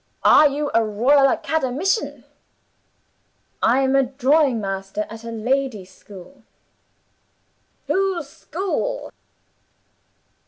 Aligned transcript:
'Are 0.23 0.47
you 0.49 0.71
a 0.73 0.83
Royal 0.83 1.27
Academician?' 1.29 2.23
'I'm 3.61 3.95
a 3.95 4.01
drawing 4.01 4.59
master 4.59 5.05
at 5.11 5.23
a 5.23 5.29
ladies' 5.31 5.93
school.' 5.93 6.41
'Whose 7.85 8.27
school? 8.27 9.11